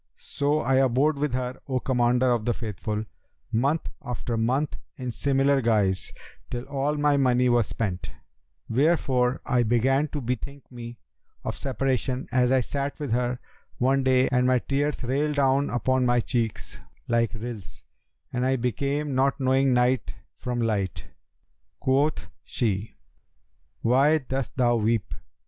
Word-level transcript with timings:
So, 0.17 0.61
I 0.61 0.77
abode 0.77 1.19
with 1.19 1.35
her, 1.35 1.59
O 1.67 1.79
Commander 1.79 2.31
of 2.31 2.43
the 2.45 2.55
Faithful, 2.55 3.05
month 3.51 3.87
after 4.03 4.35
month 4.35 4.75
in 4.97 5.11
similar 5.11 5.61
guise, 5.61 6.11
till 6.49 6.63
all 6.63 6.95
my 6.95 7.17
money 7.17 7.49
was 7.49 7.67
spent; 7.67 8.09
wherefore 8.67 9.41
I 9.45 9.61
began 9.61 10.07
to 10.07 10.19
bethink 10.19 10.63
me 10.71 10.97
of 11.43 11.55
separation 11.55 12.27
as 12.31 12.51
I 12.51 12.61
sat 12.61 12.97
with 12.99 13.11
her 13.11 13.37
one 13.77 14.03
day 14.03 14.27
and 14.29 14.47
my 14.47 14.57
tears 14.57 15.03
railed 15.03 15.35
down 15.35 15.69
upon 15.69 16.03
my 16.07 16.19
cheeks 16.19 16.79
like 17.07 17.35
rills, 17.35 17.83
and 18.33 18.43
I 18.43 18.55
became 18.55 19.13
not 19.13 19.39
knowing 19.39 19.71
night 19.71 20.15
from 20.39 20.61
light. 20.61 21.05
Quoth 21.79 22.25
she, 22.43 22.95
'Why 23.81 24.17
dost 24.17 24.57
thou 24.57 24.77
weep?' 24.77 25.13